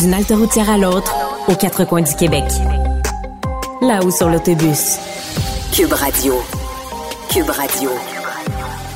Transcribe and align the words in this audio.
D'une 0.00 0.14
halte 0.14 0.30
routière 0.30 0.70
à 0.70 0.78
l'autre, 0.78 1.14
aux 1.46 1.54
quatre 1.54 1.84
coins 1.84 2.00
du 2.00 2.14
Québec. 2.14 2.44
Là-haut 3.82 4.10
sur 4.10 4.30
l'autobus. 4.30 4.96
Cube 5.72 5.92
Radio. 5.92 6.40
Cube 7.30 7.50
Radio. 7.50 7.90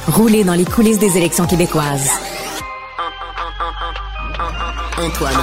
Rouler 0.08 0.44
dans 0.44 0.54
les 0.54 0.64
coulisses 0.64 0.98
des 0.98 1.18
élections 1.18 1.46
québécoises. 1.46 2.08
Antoine 4.96 5.34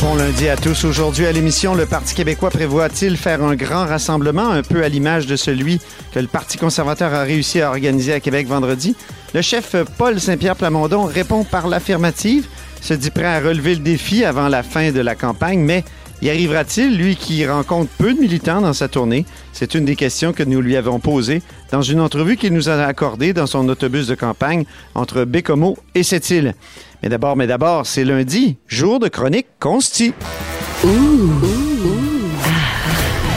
Bon 0.00 0.14
lundi 0.14 0.48
à 0.48 0.56
tous. 0.56 0.84
Aujourd'hui 0.84 1.26
à 1.26 1.32
l'émission, 1.32 1.74
le 1.74 1.84
Parti 1.84 2.14
québécois 2.14 2.50
prévoit-il 2.50 3.16
faire 3.16 3.42
un 3.42 3.56
grand 3.56 3.84
rassemblement, 3.84 4.48
un 4.48 4.62
peu 4.62 4.84
à 4.84 4.88
l'image 4.88 5.26
de 5.26 5.34
celui 5.34 5.80
que 6.12 6.20
le 6.20 6.28
Parti 6.28 6.56
conservateur 6.56 7.12
a 7.14 7.22
réussi 7.22 7.60
à 7.60 7.70
organiser 7.70 8.12
à 8.12 8.20
Québec 8.20 8.46
vendredi? 8.46 8.94
Le 9.34 9.42
chef 9.42 9.74
Paul 9.98 10.20
Saint-Pierre 10.20 10.54
Plamondon 10.54 11.02
répond 11.02 11.42
par 11.42 11.66
l'affirmative, 11.66 12.46
se 12.80 12.94
dit 12.94 13.10
prêt 13.10 13.24
à 13.24 13.40
relever 13.40 13.74
le 13.74 13.80
défi 13.80 14.24
avant 14.24 14.48
la 14.48 14.62
fin 14.62 14.92
de 14.92 15.00
la 15.00 15.14
campagne, 15.14 15.60
mais 15.60 15.84
y 16.22 16.30
arrivera-t-il, 16.30 16.96
lui 16.96 17.16
qui 17.16 17.46
rencontre 17.46 17.90
peu 17.98 18.12
de 18.12 18.20
militants 18.20 18.60
dans 18.60 18.72
sa 18.72 18.88
tournée? 18.88 19.24
C'est 19.52 19.74
une 19.74 19.84
des 19.84 19.96
questions 19.96 20.32
que 20.32 20.42
nous 20.42 20.60
lui 20.60 20.76
avons 20.76 20.98
posées 20.98 21.42
dans 21.70 21.82
une 21.82 22.00
entrevue 22.00 22.36
qu'il 22.36 22.52
nous 22.52 22.68
a 22.68 22.74
accordée 22.84 23.32
dans 23.32 23.46
son 23.46 23.68
autobus 23.68 24.06
de 24.06 24.14
campagne 24.14 24.64
entre 24.94 25.24
Bécomo 25.24 25.76
et 25.94 26.02
Sept-Îles. 26.02 26.54
Mais 27.02 27.08
d'abord, 27.08 27.36
mais 27.36 27.46
d'abord, 27.46 27.86
c'est 27.86 28.04
lundi, 28.04 28.56
jour 28.66 28.98
de 28.98 29.08
chronique 29.08 29.46
consti. 29.60 30.12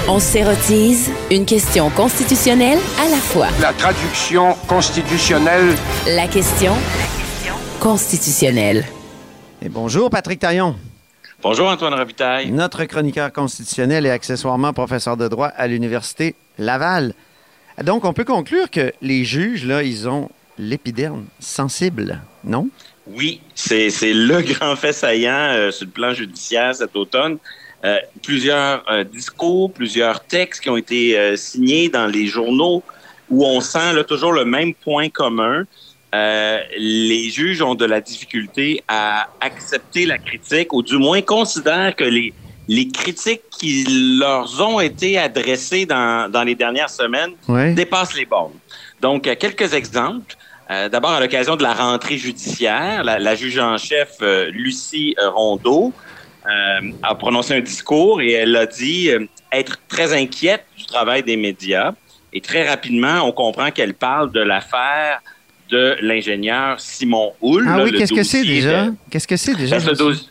On 0.07 0.19
s'érotise 0.19 1.09
une 1.29 1.45
question 1.45 1.89
constitutionnelle 1.89 2.79
à 2.99 3.09
la 3.09 3.17
fois. 3.17 3.47
La 3.61 3.73
traduction 3.73 4.55
constitutionnelle. 4.67 5.75
La 6.07 6.27
question 6.27 6.73
constitutionnelle. 7.79 8.85
Et 9.63 9.69
bonjour, 9.69 10.09
Patrick 10.09 10.39
Taillon, 10.39 10.75
Bonjour 11.43 11.67
Antoine 11.67 11.93
Robitaille. 11.93 12.49
notre 12.49 12.83
chroniqueur 12.85 13.31
constitutionnel 13.31 14.07
et 14.07 14.09
accessoirement 14.09 14.73
professeur 14.73 15.17
de 15.17 15.27
droit 15.27 15.49
à 15.49 15.67
l'Université 15.67 16.33
Laval. 16.57 17.13
Donc, 17.83 18.03
on 18.03 18.11
peut 18.11 18.23
conclure 18.23 18.71
que 18.71 18.91
les 19.03 19.23
juges, 19.23 19.63
là, 19.65 19.83
ils 19.83 20.09
ont 20.09 20.29
l'épiderme 20.57 21.25
sensible, 21.39 22.21
non? 22.43 22.69
Oui, 23.05 23.41
c'est 23.53 23.91
c'est 23.91 24.13
le 24.13 24.41
grand 24.53 24.75
fait 24.75 24.93
saillant 24.93 25.53
euh, 25.53 25.69
sur 25.69 25.85
le 25.85 25.91
plan 25.91 26.13
judiciaire 26.13 26.73
cet 26.73 26.95
automne. 26.95 27.37
Euh, 27.83 27.99
plusieurs 28.23 28.83
euh, 28.91 29.03
discours, 29.03 29.71
plusieurs 29.71 30.23
textes 30.23 30.63
qui 30.63 30.71
ont 30.71 30.77
été 30.77 31.37
signés 31.37 31.87
dans 31.87 32.07
les 32.07 32.25
journaux 32.25 32.81
où 33.29 33.45
on 33.45 33.61
sent 33.61 33.93
là, 33.93 34.03
toujours 34.03 34.33
le 34.33 34.45
même 34.45 34.73
point 34.73 35.09
commun. 35.09 35.65
Euh, 36.13 36.59
les 36.77 37.29
juges 37.29 37.61
ont 37.61 37.75
de 37.75 37.85
la 37.85 38.01
difficulté 38.01 38.83
à 38.87 39.29
accepter 39.39 40.05
la 40.05 40.17
critique 40.17 40.73
ou 40.73 40.83
du 40.83 40.97
moins 40.97 41.21
considèrent 41.21 41.95
que 41.95 42.03
les, 42.03 42.33
les 42.67 42.89
critiques 42.89 43.43
qui 43.49 43.85
leur 44.19 44.49
ont 44.61 44.81
été 44.81 45.17
adressées 45.17 45.85
dans, 45.85 46.29
dans 46.29 46.43
les 46.43 46.55
dernières 46.55 46.89
semaines 46.89 47.31
dépassent 47.75 48.15
les 48.15 48.25
bornes. 48.25 48.59
Donc, 48.99 49.25
euh, 49.27 49.35
quelques 49.39 49.73
exemples. 49.73 50.35
Euh, 50.69 50.89
D'abord, 50.89 51.11
à 51.11 51.19
l'occasion 51.19 51.55
de 51.55 51.63
la 51.63 51.73
rentrée 51.73 52.17
judiciaire, 52.17 53.03
la, 53.03 53.19
la 53.19 53.35
juge 53.35 53.59
en 53.59 53.77
chef, 53.77 54.17
euh, 54.21 54.49
Lucie 54.51 55.15
Rondeau, 55.33 55.93
a 57.03 57.13
prononcé 57.15 57.53
un 57.53 57.59
discours 57.59 58.19
et 58.19 58.31
elle 58.31 58.55
a 58.55 58.65
dit 58.65 59.11
être 59.51 59.77
très 59.87 60.11
inquiète 60.19 60.65
du 60.75 60.85
travail 60.87 61.21
des 61.21 61.37
médias. 61.37 61.91
Et 62.33 62.41
très 62.41 62.67
rapidement, 62.67 63.21
on 63.23 63.31
comprend 63.31 63.69
qu'elle 63.69 63.93
parle 63.93 64.31
de 64.31 64.39
l'affaire 64.39 65.21
de 65.71 65.95
l'ingénieur 66.01 66.79
Simon 66.79 67.31
Houle. 67.41 67.65
Ah 67.67 67.77
là, 67.77 67.83
oui, 67.85 67.93
qu'est-ce 67.97 68.13
que 68.13 68.23
c'est 68.23 68.43
déjà? 68.43 68.87
Qu'est-ce 69.09 69.27
que 69.27 69.37
c'est 69.37 69.55
déjà? 69.55 69.77
ben, 69.77 69.83
c'est 69.83 69.91
un 69.91 69.93
dossier- 70.05 70.27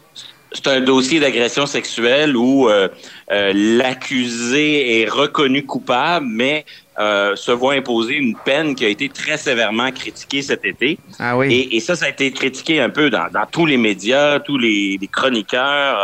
c'est 0.53 0.67
un 0.67 0.81
dossier 0.81 1.21
d'agression 1.21 1.65
sexuelle 1.67 2.37
où 2.37 2.69
euh, 2.69 2.89
euh, 3.31 3.53
l'accusé 3.55 5.01
est 5.01 5.09
reconnu 5.09 5.65
coupable, 5.65 6.27
mais 6.29 6.65
euh, 6.99 7.37
se 7.37 7.53
voit 7.53 7.75
imposer 7.75 8.15
une 8.15 8.37
peine 8.37 8.75
qui 8.75 8.85
a 8.85 8.89
été 8.89 9.09
très 9.09 9.39
sévèrement 9.39 9.91
critiquée 9.93 10.43
cet 10.43 10.65
été. 10.65 10.99
Ah 11.21 11.39
oui. 11.39 11.53
Et, 11.55 11.77
et 11.77 11.81
ça, 11.81 11.95
ça 11.97 12.07
a 12.07 12.09
été 12.09 12.31
critiqué 12.33 12.81
un 12.81 12.91
peu 12.91 13.11
dans, 13.11 13.29
dans 13.33 13.47
tous 13.51 13.65
les 13.65 13.77
médias, 13.77 14.41
tous 14.41 14.59
les, 14.59 14.99
les 15.01 15.09
chroniqueurs. 15.09 15.99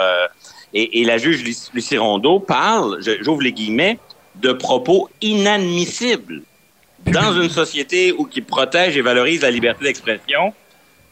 et, 0.73 1.01
et 1.01 1.05
la 1.05 1.19
juge 1.19 1.43
Luc- 1.45 1.75
Lucie 1.75 1.99
Rondeau 1.99 2.39
parle, 2.39 3.01
j'ouvre 3.23 3.43
les 3.43 3.53
guillemets, 3.53 3.99
de 4.37 4.53
propos 4.53 5.09
inadmissibles 5.23 6.43
dans 7.07 7.41
une 7.41 7.51
société 7.51 8.13
où 8.13 8.25
qui 8.25 8.41
protège 8.41 8.97
et 8.97 9.03
valorise 9.03 9.43
la 9.43 9.51
liberté 9.51 9.85
d'expression. 9.85 10.53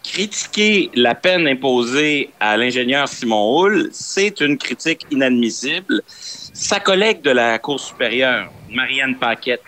Critiquer 0.02 0.90
la 0.94 1.14
peine 1.14 1.48
imposée 1.48 2.30
à 2.38 2.56
l'ingénieur 2.56 3.08
Simon 3.08 3.56
Houle, 3.56 3.88
c'est 3.92 4.40
une 4.40 4.58
critique 4.58 5.06
inadmissible. 5.10 6.02
Sa 6.06 6.78
collègue 6.78 7.22
de 7.22 7.30
la 7.30 7.58
Cour 7.58 7.80
supérieure, 7.80 8.50
Marianne 8.70 9.16
Paquette, 9.16 9.62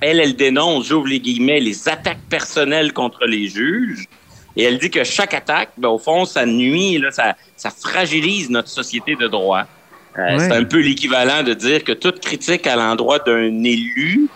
elle, 0.00 0.20
elle 0.20 0.36
dénonce, 0.36 0.86
j'ouvre 0.86 1.08
les 1.08 1.18
guillemets, 1.18 1.58
les 1.60 1.88
attaques 1.88 2.22
personnelles 2.30 2.92
contre 2.92 3.24
les 3.26 3.48
juges. 3.48 4.04
Et 4.56 4.62
elle 4.62 4.78
dit 4.78 4.90
que 4.90 5.02
chaque 5.02 5.34
attaque, 5.34 5.70
ben, 5.76 5.88
au 5.88 5.98
fond, 5.98 6.24
ça 6.24 6.46
nuit, 6.46 6.98
là, 6.98 7.10
ça, 7.10 7.36
ça 7.56 7.70
fragilise 7.70 8.50
notre 8.50 8.68
société 8.68 9.16
de 9.16 9.26
droit. 9.26 9.62
Euh, 10.18 10.36
Ouais. 10.36 10.38
C'est 10.38 10.52
un 10.52 10.64
peu 10.64 10.80
l'équivalent 10.80 11.44
de 11.44 11.54
dire 11.54 11.84
que 11.84 11.92
toute 11.92 12.18
critique 12.20 12.66
à 12.66 12.74
l'endroit 12.74 13.20
d'un 13.20 13.62
élu, 13.62 14.28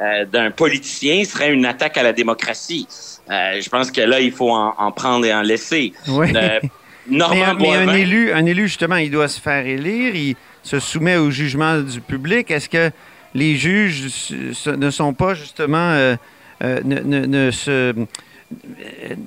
euh, 0.00 0.24
d'un 0.24 0.50
politicien, 0.50 1.24
serait 1.24 1.52
une 1.52 1.66
attaque 1.66 1.96
à 1.96 2.02
la 2.02 2.12
démocratie. 2.12 2.86
Euh, 3.30 3.60
je 3.60 3.68
pense 3.68 3.90
que 3.90 4.00
là, 4.00 4.20
il 4.20 4.32
faut 4.32 4.50
en, 4.50 4.74
en 4.78 4.92
prendre 4.92 5.24
et 5.26 5.34
en 5.34 5.42
laisser. 5.42 5.92
Oui. 6.08 6.32
Euh, 6.34 6.60
Mais, 7.10 7.16
Normand 7.16 7.54
mais 7.58 7.74
un 7.74 7.94
élu, 7.94 8.32
un 8.32 8.44
élu, 8.44 8.68
justement, 8.68 8.96
il 8.96 9.10
doit 9.10 9.28
se 9.28 9.40
faire 9.40 9.66
élire, 9.66 10.14
il 10.14 10.36
se 10.62 10.78
soumet 10.78 11.16
au 11.16 11.30
jugement 11.30 11.78
du 11.80 12.02
public. 12.02 12.50
Est-ce 12.50 12.68
que 12.68 12.90
les 13.34 13.56
juges 13.56 14.30
ne 14.66 14.90
sont 14.90 15.14
pas, 15.14 15.32
justement, 15.32 15.90
euh, 15.92 16.16
ne, 16.60 17.00
ne- 17.00 17.24
ne 17.24 17.50
se, 17.50 17.94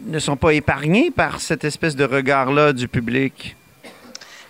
ne 0.08 0.20
sont 0.20 0.36
pas 0.38 0.54
épargnés 0.54 1.10
par 1.10 1.42
cette 1.42 1.64
espèce 1.64 1.96
de 1.96 2.04
regard-là 2.06 2.72
du 2.72 2.88
public? 2.88 3.56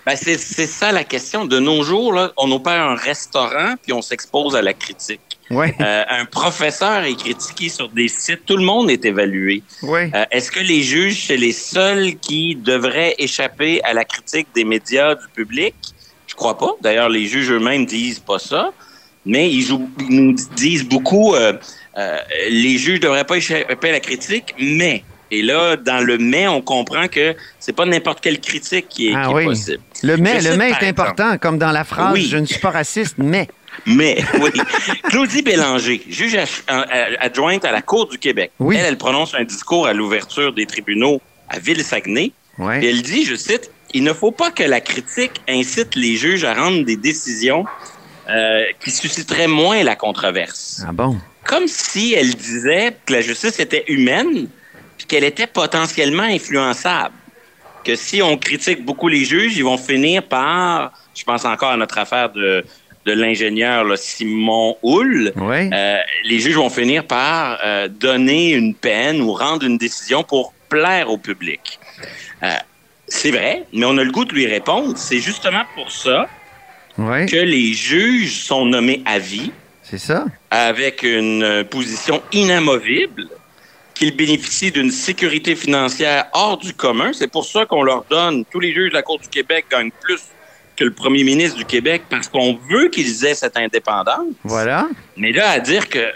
Ben, 0.06 0.16
c'est 0.16 0.38
c'est 0.38 0.68
ça 0.68 0.92
la 0.92 1.03
question. 1.03 1.46
De 1.46 1.59
nos 1.59 1.84
jours, 1.84 2.12
là, 2.12 2.32
on 2.36 2.52
opère 2.52 2.84
un 2.84 2.96
restaurant 2.96 3.76
puis 3.82 3.94
on 3.94 4.02
s'expose 4.02 4.56
à 4.56 4.62
la 4.62 4.74
critique. 4.74 5.22
Euh, 5.52 6.04
un 6.10 6.26
professeur 6.26 7.04
est 7.04 7.16
critiqué 7.16 7.70
sur 7.70 7.90
des 7.90 8.08
sites. 8.08 8.46
Tout 8.46 8.58
le 8.58 8.64
monde 8.64 8.90
est 8.90 9.04
évalué. 9.06 9.64
Euh, 9.84 10.08
Est-ce 10.32 10.52
que 10.52 10.60
les 10.60 10.82
juges, 10.82 11.26
c'est 11.28 11.38
les 11.38 11.52
seuls 11.52 12.16
qui 12.16 12.56
devraient 12.56 13.16
échapper 13.20 13.82
à 13.84 13.94
la 13.94 14.06
critique 14.06 14.48
des 14.56 14.64
médias, 14.64 15.16
du 15.16 15.28
public? 15.34 15.76
Je 16.28 16.36
crois 16.36 16.58
pas. 16.58 16.72
D'ailleurs, 16.82 17.10
les 17.10 17.26
juges 17.26 17.52
eux-mêmes 17.52 17.86
disent 17.86 18.20
pas 18.20 18.40
ça. 18.40 18.72
Mais 19.26 19.52
ils, 19.52 19.68
nous 20.10 20.36
disent 20.56 20.88
beaucoup, 20.88 21.36
euh, 21.36 21.54
les 22.50 22.78
juges 22.78 23.00
devraient 23.00 23.26
pas 23.26 23.38
échapper 23.38 23.90
à 23.90 23.92
la 23.94 24.00
critique, 24.00 24.56
mais... 24.60 25.04
Et 25.34 25.42
là, 25.42 25.78
dans 25.78 26.06
le 26.06 26.18
mais, 26.18 26.46
on 26.50 26.62
comprend 26.62 27.08
que 27.08 27.34
c'est 27.58 27.72
pas 27.72 27.86
n'importe 27.86 28.20
quelle 28.20 28.42
critique 28.42 28.90
qui 28.90 29.08
est, 29.08 29.14
Ah 29.16 29.28
qui 29.28 29.32
est 29.32 29.36
oui. 29.36 29.46
possible. 29.46 29.84
Le 30.04 30.18
mais, 30.18 30.42
le 30.42 30.58
mais 30.58 30.66
est 30.66 30.68
exemple. 30.72 30.90
important, 30.90 31.38
comme 31.38 31.58
dans 31.58 31.72
la 31.72 31.86
phrase 31.86 32.14
Oui. 32.14 32.28
Je 32.30 32.36
ne 32.36 32.46
suis 32.46 32.60
pas 32.60 32.72
raciste, 32.72 33.16
mais. 33.18 33.48
Mais, 33.86 34.24
oui. 34.42 34.52
Claudie 35.04 35.42
Bélanger, 35.42 36.02
juge 36.08 36.38
adjointe 36.68 37.66
à 37.66 37.72
la 37.72 37.82
Cour 37.82 38.08
du 38.08 38.18
Québec. 38.18 38.52
Oui. 38.59 38.76
Elle, 38.78 38.86
elle 38.86 38.98
prononce 38.98 39.34
un 39.34 39.44
discours 39.44 39.88
à 39.88 39.94
l'ouverture 39.94 40.54
des 40.54 40.66
tribunaux 40.66 41.22
à 41.50 41.59
Ville-Saguenay. 41.59 42.32
Et 42.82 42.90
elle 42.90 43.02
dit, 43.02 43.26
je 43.26 43.36
cite, 43.36 43.72
Il 43.94 44.04
ne 44.04 44.14
faut 44.14 44.32
pas 44.32 44.52
que 44.52 44.64
la 44.64 44.82
critique 44.82 45.42
incite 45.50 45.96
les 45.96 46.16
juges 46.16 46.44
à 46.44 46.54
rendre 46.54 46.86
des 46.86 46.96
décisions 46.96 47.66
euh, 48.30 48.64
qui 48.84 48.92
susciteraient 48.92 49.48
moins 49.48 49.84
la 49.84 49.96
controverse. 49.96 50.84
Ah 50.88 50.92
bon? 50.92 51.18
Comme 51.44 51.68
si 51.68 52.14
elle 52.14 52.36
disait 52.36 52.96
que 53.06 53.14
la 53.14 53.22
justice 53.22 53.59
était 53.59 53.84
humaine 53.88 54.48
puis 54.98 55.08
qu'elle 55.08 55.24
était 55.24 55.48
potentiellement 55.48 56.23
influençable. 56.23 57.16
Que 57.84 57.96
si 57.96 58.22
on 58.22 58.38
critique 58.38 58.85
beaucoup 58.85 59.08
les 59.08 59.26
juges, 59.26 59.58
ils 59.58 59.64
vont 59.64 59.78
finir 59.78 60.22
par, 60.23 60.94
je 61.16 61.23
pense 61.23 61.46
encore 61.46 61.72
à 61.72 61.78
notre 61.78 61.97
affaire 61.97 62.29
de, 62.32 62.64
de 63.06 63.14
l'ingénieur 63.14 63.86
Simon 63.98 64.78
Houle, 64.84 65.34
Oui. 65.36 65.70
euh, 65.74 65.98
les 66.26 66.40
juges 66.40 66.56
vont 66.56 66.70
finir 66.70 67.06
par 67.06 67.59
euh, 67.64 67.88
donner 67.88 68.52
une 68.52 68.76
peine 68.76 69.22
ou 69.22 69.34
rendre 69.34 69.66
une 69.66 69.78
décision 69.78 70.24
pour 70.24 70.53
plaire 70.70 71.09
au 71.09 71.18
public. 71.18 71.80
Euh, 72.44 72.50
c'est 73.08 73.32
vrai, 73.32 73.64
mais 73.74 73.86
on 73.86 73.98
a 73.98 74.03
le 74.03 74.12
goût 74.12 74.26
de 74.26 74.34
lui 74.34 74.46
répondre. 74.48 74.98
C'est 74.98 75.20
justement 75.20 75.64
pour 75.76 75.92
ça 75.92 76.28
Oui. 76.98 77.26
que 77.26 77.36
les 77.38 77.74
juges 77.74 78.44
sont 78.44 78.66
nommés 78.66 79.02
à 79.06 79.20
vie 79.20 79.52
C'est 79.84 79.97
ça? 79.97 80.26
avec 80.50 81.04
une 81.04 81.66
position 81.70 82.22
inamovible, 82.32 83.28
qu'ils 83.96 84.16
bénéficient 84.16 84.72
d'une 84.72 84.92
sécurité 84.92 85.56
financière 85.56 86.26
hors 86.34 86.58
du 86.58 86.74
commun. 86.74 87.12
C'est 87.14 87.28
pour 87.32 87.46
ça 87.46 87.66
qu'on 87.66 87.84
leur 87.84 88.06
donne, 88.09 88.46
tous 88.46 88.59
les 88.59 88.74
juges 88.74 88.90
de 88.90 88.96
la 88.96 89.02
Cour 89.04 89.20
du 89.20 89.28
Québec 89.28 89.66
gagnent 89.72 89.92
plus 90.02 90.22
que 90.82 90.86
le 90.86 90.94
premier 90.94 91.24
ministre 91.24 91.58
du 91.58 91.66
Québec 91.66 92.02
parce 92.10 92.28
qu'on 92.28 92.58
veut 92.68 92.90
qu'ils 92.90 93.24
aient 93.24 93.36
cette 93.36 93.56
indépendance. 93.56 94.34
Voilà. 94.44 94.90
Mais 95.16 95.32
là, 95.32 95.52
à 95.52 95.60
dire 95.60 95.88
que 95.90 96.12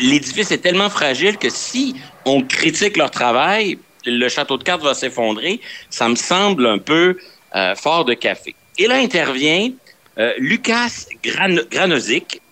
l'édifice 0.00 0.50
est 0.50 0.58
tellement 0.58 0.90
fragile 0.90 1.36
que 1.36 1.48
si 1.48 1.94
on 2.24 2.42
critique 2.42 2.96
leur 2.96 3.12
travail, 3.12 3.78
le 4.04 4.28
château 4.28 4.58
de 4.58 4.64
cartes 4.64 4.82
va 4.82 4.94
s'effondrer, 4.94 5.60
ça 5.88 6.08
me 6.08 6.16
semble 6.16 6.66
un 6.66 6.78
peu 6.78 7.16
euh, 7.54 7.76
fort 7.76 8.04
de 8.04 8.14
café. 8.14 8.56
Et 8.76 8.88
là 8.88 8.96
intervient 8.96 9.70
euh, 10.18 10.32
Lucas 10.38 11.06
Gran 11.22 11.54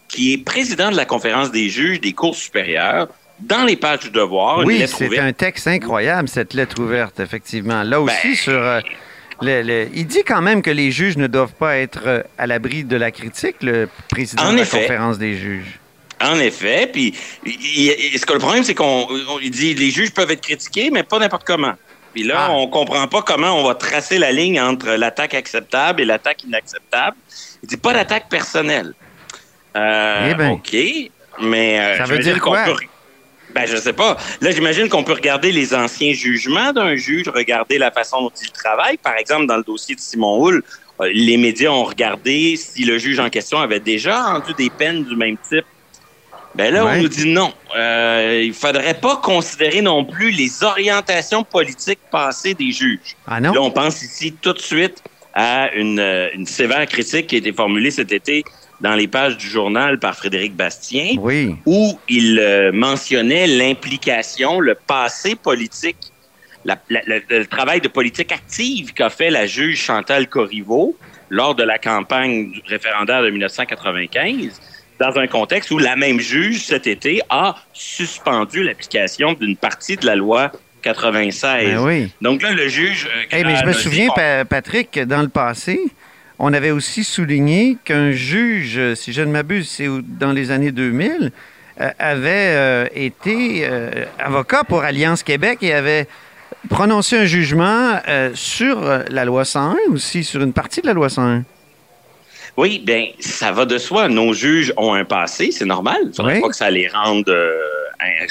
qui 0.06 0.32
est 0.32 0.38
président 0.38 0.92
de 0.92 0.96
la 0.96 1.04
conférence 1.04 1.50
des 1.50 1.68
juges 1.68 2.00
des 2.00 2.12
cours 2.12 2.36
supérieures, 2.36 3.08
dans 3.40 3.64
les 3.64 3.76
pages 3.76 4.00
du 4.00 4.10
devoir. 4.10 4.58
Oui, 4.58 4.84
c'est 4.86 5.18
un 5.18 5.32
texte 5.32 5.66
incroyable, 5.66 6.28
cette 6.28 6.54
lettre 6.54 6.80
ouverte, 6.80 7.18
effectivement. 7.18 7.82
Là 7.82 8.00
aussi, 8.00 8.14
ben, 8.22 8.34
sur... 8.36 8.52
Euh, 8.52 8.80
il 9.42 10.06
dit 10.06 10.22
quand 10.24 10.42
même 10.42 10.62
que 10.62 10.70
les 10.70 10.90
juges 10.90 11.16
ne 11.16 11.26
doivent 11.26 11.54
pas 11.54 11.76
être 11.78 12.02
euh, 12.06 12.22
à 12.38 12.46
l'abri 12.46 12.84
de 12.84 12.96
la 12.96 13.10
critique, 13.10 13.56
le 13.62 13.88
président 14.08 14.52
de 14.52 14.58
la 14.58 14.66
conférence 14.66 15.18
des 15.18 15.36
juges. 15.36 15.78
En 16.22 16.38
effet, 16.38 16.88
puis 16.92 17.14
ce 17.44 18.26
que 18.26 18.32
le 18.34 18.38
problème, 18.38 18.62
c'est 18.62 18.74
qu'on 18.74 19.08
dit 19.42 19.74
les 19.74 19.90
juges 19.90 20.12
peuvent 20.12 20.30
être 20.30 20.42
critiqués, 20.42 20.90
mais 20.90 21.02
pas 21.02 21.18
n'importe 21.18 21.44
comment. 21.44 21.72
Puis 22.12 22.24
là, 22.24 22.46
ah. 22.48 22.52
on 22.52 22.66
comprend 22.66 23.06
pas 23.06 23.22
comment 23.22 23.58
on 23.58 23.64
va 23.64 23.74
tracer 23.74 24.18
la 24.18 24.32
ligne 24.32 24.60
entre 24.60 24.90
l'attaque 24.90 25.34
acceptable 25.34 26.02
et 26.02 26.04
l'attaque 26.04 26.44
inacceptable. 26.44 27.16
Il 27.62 27.68
dit 27.68 27.76
pas 27.76 27.94
d'attaque 27.94 28.28
personnelle. 28.28 28.92
Euh, 29.76 30.30
eh 30.30 30.34
ben. 30.34 30.50
OK, 30.50 30.76
mais 31.40 31.80
euh, 31.80 31.98
ça 31.98 32.04
veut 32.04 32.18
dire 32.18 32.40
quoi? 32.40 32.64
Ben, 33.54 33.66
je 33.66 33.76
sais 33.76 33.92
pas. 33.92 34.16
Là, 34.40 34.50
j'imagine 34.50 34.88
qu'on 34.88 35.04
peut 35.04 35.12
regarder 35.12 35.52
les 35.52 35.74
anciens 35.74 36.12
jugements 36.12 36.72
d'un 36.72 36.94
juge, 36.94 37.28
regarder 37.28 37.78
la 37.78 37.90
façon 37.90 38.22
dont 38.22 38.32
il 38.42 38.50
travaille. 38.50 38.96
Par 38.96 39.16
exemple, 39.16 39.46
dans 39.46 39.56
le 39.56 39.64
dossier 39.64 39.94
de 39.94 40.00
Simon 40.00 40.40
Hull, 40.40 40.62
euh, 41.00 41.10
les 41.12 41.36
médias 41.36 41.70
ont 41.70 41.84
regardé 41.84 42.56
si 42.56 42.84
le 42.84 42.98
juge 42.98 43.18
en 43.18 43.30
question 43.30 43.58
avait 43.58 43.80
déjà 43.80 44.22
rendu 44.22 44.54
des 44.54 44.70
peines 44.70 45.04
du 45.04 45.16
même 45.16 45.36
type. 45.48 45.64
Ben 46.54 46.74
là, 46.74 46.84
on 46.84 46.96
nous 46.96 47.08
dit 47.08 47.28
non. 47.28 47.52
Euh, 47.76 48.42
il 48.44 48.52
faudrait 48.52 48.94
pas 48.94 49.16
considérer 49.16 49.82
non 49.82 50.04
plus 50.04 50.30
les 50.30 50.64
orientations 50.64 51.44
politiques 51.44 52.00
passées 52.10 52.54
des 52.54 52.72
juges. 52.72 53.16
Ah 53.26 53.40
non? 53.40 53.52
Là, 53.52 53.62
on 53.62 53.70
pense 53.70 54.02
ici 54.02 54.34
tout 54.40 54.52
de 54.52 54.58
suite 54.60 55.02
à 55.32 55.72
une, 55.74 56.00
euh, 56.00 56.28
une 56.34 56.46
sévère 56.46 56.84
critique 56.86 57.28
qui 57.28 57.36
a 57.36 57.38
été 57.38 57.52
formulée 57.52 57.92
cet 57.92 58.10
été 58.10 58.44
dans 58.80 58.94
les 58.94 59.08
pages 59.08 59.36
du 59.36 59.46
journal 59.46 59.98
par 59.98 60.16
Frédéric 60.16 60.54
Bastien, 60.54 61.16
où 61.66 61.98
il 62.08 62.38
euh, 62.38 62.72
mentionnait 62.72 63.46
l'implication, 63.46 64.60
le 64.60 64.74
passé 64.74 65.34
politique, 65.34 66.12
le 66.64 67.44
travail 67.44 67.80
de 67.80 67.88
politique 67.88 68.32
active 68.32 68.92
qu'a 68.92 69.10
fait 69.10 69.30
la 69.30 69.46
juge 69.46 69.80
Chantal 69.80 70.28
Corriveau 70.28 70.96
lors 71.30 71.54
de 71.54 71.62
la 71.62 71.78
campagne 71.78 72.50
du 72.50 72.62
référendaire 72.66 73.22
de 73.22 73.30
1995, 73.30 74.60
dans 74.98 75.18
un 75.18 75.26
contexte 75.26 75.70
où 75.70 75.78
la 75.78 75.96
même 75.96 76.20
juge, 76.20 76.64
cet 76.64 76.86
été, 76.86 77.22
a 77.30 77.54
suspendu 77.72 78.62
l'application 78.62 79.32
d'une 79.32 79.56
partie 79.56 79.96
de 79.96 80.04
la 80.04 80.16
loi 80.16 80.52
96. 80.82 81.74
Ben 81.74 81.78
oui. 81.78 82.12
Donc 82.20 82.42
là, 82.42 82.52
le 82.52 82.68
juge... 82.68 83.08
Euh, 83.32 83.42
mais 83.44 83.56
je 83.56 83.64
me 83.64 83.72
souviens, 83.72 84.08
Patrick, 84.48 84.98
dans 85.00 85.22
le 85.22 85.28
passé, 85.28 85.80
on 86.40 86.54
avait 86.54 86.70
aussi 86.70 87.04
souligné 87.04 87.76
qu'un 87.84 88.12
juge, 88.12 88.94
si 88.94 89.12
je 89.12 89.20
ne 89.20 89.30
m'abuse, 89.30 89.68
c'est 89.68 89.88
dans 90.18 90.32
les 90.32 90.50
années 90.50 90.72
2000, 90.72 91.32
euh, 91.80 91.90
avait 91.98 92.54
euh, 92.56 92.86
été 92.94 93.60
euh, 93.64 94.06
avocat 94.18 94.64
pour 94.64 94.82
Alliance 94.82 95.22
Québec 95.22 95.58
et 95.60 95.74
avait 95.74 96.08
prononcé 96.70 97.18
un 97.18 97.26
jugement 97.26 98.00
sur 98.34 98.80
la 99.08 99.24
loi 99.24 99.44
101 99.44 99.76
aussi, 99.92 100.24
sur 100.24 100.42
une 100.42 100.52
partie 100.52 100.80
de 100.80 100.86
la 100.86 100.94
loi 100.94 101.08
101. 101.08 101.44
Oui, 102.56 102.82
bien, 102.84 103.06
ça 103.18 103.52
va 103.52 103.66
de 103.66 103.78
soi. 103.78 104.08
Nos 104.08 104.32
juges 104.32 104.72
ont 104.76 104.94
un 104.94 105.04
passé, 105.04 105.50
c'est 105.52 105.64
normal. 105.64 105.98
Il 106.02 106.08
ne 106.08 106.12
faudrait 106.14 106.40
pas 106.40 106.48
que 106.48 106.56
ça 106.56 106.70
les 106.70 106.88
rende, 106.88 107.32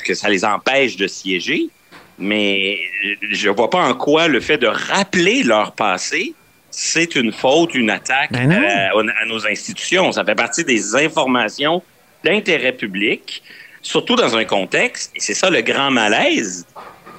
que 0.03 0.13
ça 0.13 0.29
les 0.29 0.45
empêche 0.45 0.95
de 0.97 1.07
siéger. 1.07 1.69
Mais 2.19 2.77
je 3.31 3.50
ne 3.50 3.56
vois 3.56 3.69
pas 3.69 3.79
en 3.79 3.94
quoi 3.94 4.27
le 4.27 4.39
fait 4.39 4.57
de 4.57 4.67
rappeler 4.67 5.44
leur 5.44 5.71
passé 5.71 6.33
c'est 6.71 7.16
une 7.16 7.31
faute, 7.31 7.74
une 7.75 7.89
attaque 7.89 8.31
ben 8.31 8.51
à, 8.51 9.25
nos 9.25 9.48
institutions. 9.48 10.12
Ça 10.12 10.24
fait 10.24 10.36
partie 10.36 10.63
des 10.63 10.95
informations 10.95 11.81
d'intérêt 12.24 12.74
public, 12.74 13.42
surtout 13.81 14.16
dans 14.16 14.36
un 14.36 14.45
contexte, 14.45 15.12
et 15.16 15.19
c'est 15.19 15.33
ça 15.33 15.50
le 15.50 15.62
grand 15.62 15.89
malaise, 15.89 16.66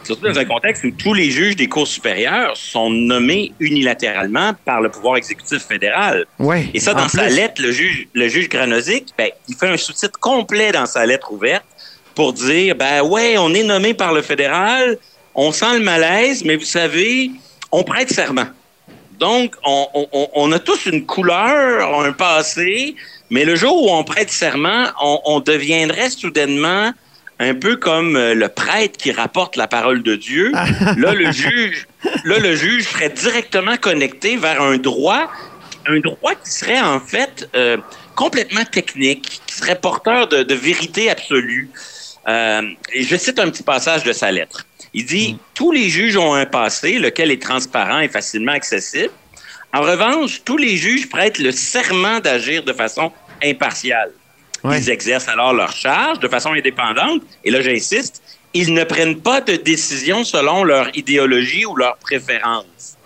surtout 0.04 0.26
dans 0.26 0.38
un 0.38 0.44
contexte 0.44 0.84
où 0.84 0.90
tous 0.90 1.14
les 1.14 1.30
juges 1.30 1.56
des 1.56 1.68
cours 1.68 1.86
supérieures 1.86 2.56
sont 2.56 2.90
nommés 2.90 3.52
unilatéralement 3.60 4.52
par 4.64 4.80
le 4.80 4.90
pouvoir 4.90 5.16
exécutif 5.16 5.62
fédéral. 5.62 6.26
et 6.74 6.80
ça, 6.80 6.94
dans 6.94 7.08
sa 7.08 7.28
lettre, 7.28 7.62
le 7.62 7.72
juge, 7.72 8.08
le 8.12 8.28
juge 8.28 8.48
Granozic, 8.48 9.08
ben, 9.16 9.30
il 9.48 9.54
fait 9.54 9.68
un 9.68 9.76
sous-titre 9.76 10.18
complet 10.18 10.72
dans 10.72 10.86
sa 10.86 11.06
lettre 11.06 11.32
ouverte 11.32 11.64
pour 12.14 12.32
dire, 12.32 12.74
ben 12.74 13.02
ouais, 13.02 13.36
on 13.38 13.54
est 13.54 13.62
nommé 13.62 13.94
par 13.94 14.12
le 14.12 14.22
fédéral, 14.22 14.98
on 15.34 15.52
sent 15.52 15.78
le 15.78 15.84
malaise, 15.84 16.44
mais 16.44 16.56
vous 16.56 16.64
savez, 16.64 17.30
on 17.72 17.82
prête 17.84 18.12
serment. 18.12 18.46
Donc, 19.20 19.54
on, 19.66 20.50
a 20.50 20.58
tous 20.58 20.86
une 20.86 21.04
couleur, 21.04 22.00
un 22.00 22.12
passé, 22.12 22.96
mais 23.28 23.44
le 23.44 23.54
jour 23.54 23.84
où 23.84 23.90
on 23.90 24.02
prête 24.02 24.30
serment, 24.30 24.86
on, 24.98 25.40
deviendrait 25.40 26.08
soudainement 26.08 26.92
un 27.38 27.54
peu 27.54 27.76
comme 27.76 28.16
euh, 28.16 28.34
le 28.34 28.48
prêtre 28.48 28.98
qui 28.98 29.12
rapporte 29.12 29.56
la 29.56 29.66
parole 29.66 30.02
de 30.02 30.16
Dieu. 30.16 30.52
là, 30.96 31.12
le 31.12 31.30
juge, 31.32 31.86
là, 32.24 32.38
le 32.38 32.54
juge 32.54 32.88
serait 32.88 33.10
directement 33.10 33.76
connecté 33.76 34.36
vers 34.36 34.62
un 34.62 34.78
droit, 34.78 35.30
un 35.86 36.00
droit 36.00 36.34
qui 36.34 36.50
serait 36.50 36.80
en 36.80 37.00
fait 37.00 37.48
euh, 37.54 37.76
complètement 38.14 38.64
technique, 38.64 39.40
qui 39.46 39.54
serait 39.54 39.78
porteur 39.78 40.28
de, 40.28 40.54
vérité 40.54 41.10
absolue. 41.10 41.70
Euh, 42.26 42.62
et 42.94 43.02
je 43.02 43.16
cite 43.16 43.38
un 43.38 43.50
petit 43.50 43.62
passage 43.62 44.02
de 44.02 44.12
sa 44.12 44.32
lettre. 44.32 44.66
Il 44.94 45.04
dit, 45.04 45.34
mm. 45.34 45.38
tous 45.54 45.72
les 45.72 45.88
juges 45.88 46.16
ont 46.16 46.34
un 46.34 46.46
passé, 46.46 46.98
lequel 46.98 47.30
est 47.30 47.42
transparent 47.42 48.00
et 48.00 48.08
facilement 48.08 48.52
accessible. 48.52 49.12
En 49.72 49.82
revanche, 49.82 50.42
tous 50.44 50.56
les 50.56 50.76
juges 50.76 51.08
prêtent 51.08 51.38
le 51.38 51.52
serment 51.52 52.20
d'agir 52.20 52.64
de 52.64 52.72
façon 52.72 53.12
impartiale. 53.42 54.10
Ils 54.64 54.90
exercent 54.90 55.28
alors 55.28 55.54
leur 55.54 55.72
charge 55.72 56.18
de 56.18 56.28
façon 56.28 56.52
indépendante. 56.52 57.22
Et 57.44 57.50
là, 57.50 57.62
j'insiste, 57.62 58.22
ils 58.52 58.74
ne 58.74 58.84
prennent 58.84 59.20
pas 59.20 59.40
de 59.40 59.56
décision 59.56 60.24
selon 60.24 60.64
leur 60.64 60.94
idéologie 60.96 61.64
ou 61.64 61.76
leur 61.76 61.96
préférence. 61.96 62.98